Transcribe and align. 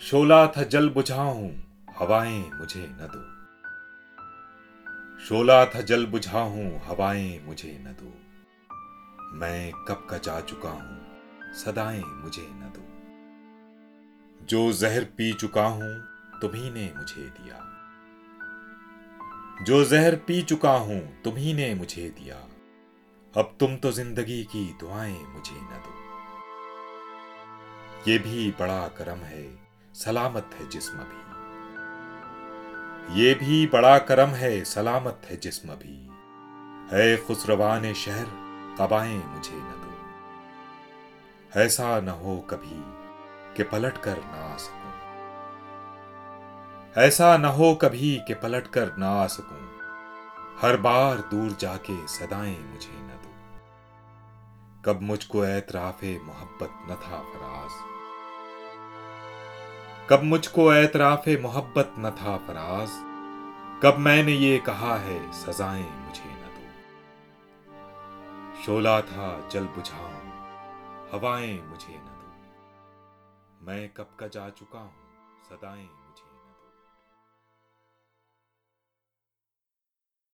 शोला 0.00 0.46
था 0.46 0.62
जल 0.62 0.88
बुझाऊं, 0.88 1.50
हवाएँ 1.98 2.50
मुझे 2.54 2.80
न 2.80 3.08
दो। 3.12 3.20
शोला 5.24 5.66
था 5.66 5.80
जल 5.80 6.06
बुझाऊं, 6.06 6.80
हवाएँ 6.80 7.40
मुझे 7.46 7.78
न 7.80 7.92
दो। 7.92 8.10
मैं 9.36 9.72
कब 9.88 10.06
का 10.10 10.18
जा 10.18 10.40
चुका 10.40 10.68
हूँ, 10.68 10.98
सदाएँ 11.54 12.02
मुझे 12.04 12.42
न 12.42 12.72
दो। 12.76 12.84
जो 14.46 14.72
जहर 14.72 15.04
पी 15.04 15.32
चुका 15.32 15.66
हूँ 15.66 16.04
तुम्ही 16.40 16.70
ने 16.70 16.92
मुझे 16.96 17.22
दिया। 17.22 17.58
जो 19.64 19.84
जहर 19.84 20.16
पी 20.16 20.42
चुका 20.42 20.72
हूँ 20.72 21.22
तुम्ही 21.22 21.54
ने 21.54 21.74
मुझे 21.74 22.08
दिया। 22.10 22.36
अब 23.34 23.56
तुम 23.60 23.76
तो 23.76 23.92
ज़िंदगी 23.92 24.42
की 24.44 24.76
दुआएँ 24.80 25.18
मुझे 25.28 25.56
न 25.56 25.82
दो। 25.86 25.94
ये 28.10 28.18
भी 28.18 28.50
बड़ा 28.50 28.88
करम 28.88 29.18
है 29.18 29.64
सलामत 29.94 30.50
है 30.54 30.68
जिस्म 30.68 30.98
भी। 30.98 31.24
ये 33.20 33.34
भी 33.34 33.66
बड़ा 33.66 33.98
करम 33.98 34.28
है, 34.28 34.64
सलामत 34.64 35.22
है 35.24 35.36
जिस्म 35.36 35.68
भी। 35.68 36.10
है 36.96 37.16
खुसरवान 37.16 37.92
शहर, 37.94 38.24
कबाएँ 38.80 39.24
मुझे 39.26 39.54
न 39.54 39.72
दो। 39.84 41.60
ऐसा 41.60 42.00
न 42.00 42.08
हो 42.08 42.36
कभी 42.38 42.84
कि 43.56 43.62
पलट 43.62 43.98
कर 43.98 44.16
ना 44.16 44.54
आ 44.54 44.56
सकूँ। 44.56 44.92
ऐसा 47.02 47.36
न 47.36 47.44
हो 47.44 47.74
कभी 47.74 48.20
कि 48.26 48.34
पलट 48.34 48.66
कर 48.66 48.96
ना 48.96 49.10
आ 49.10 49.26
सकूँ। 49.26 49.70
हर 50.62 50.76
बार 50.76 51.16
दूर 51.16 51.56
जाके 51.60 52.08
सदाएँ 52.08 52.58
मुझे 52.58 52.92
न 52.92 53.20
दो। 53.22 53.34
कब 54.84 55.02
मुझको 55.02 55.44
एतराफे 55.44 56.20
मोहब्बत 56.22 56.70
न 56.72 56.88
था 56.88 57.18
फराज। 57.18 57.70
कब 60.10 60.22
मुझको 60.22 60.72
एतराफ 60.72 61.28
मोहब्बत 61.28 61.94
न 61.98 62.10
था 62.10 62.36
फराज। 62.38 62.88
कब 63.82 63.98
मैंने 63.98 64.32
ये 64.32 64.58
कहा 64.58 64.96
है, 64.96 65.32
सजाएँ 65.32 65.82
मुझे 65.82 66.24
न 66.24 66.50
दो। 66.56 66.64
शोला 68.62 69.00
था, 69.00 69.48
जल 69.48 69.64
बुझाओ 69.64 70.10
हवाएँ 71.12 71.62
मुझे 71.62 71.94
न 71.96 72.04
दो। 72.04 73.66
मैं 73.66 73.88
कब 73.88 74.08
का 74.20 74.26
जा 74.26 74.48
चुका 74.48 74.78
हूँ, 74.78 74.94
सदाएँ 75.44 75.82
मुझे 75.82 76.33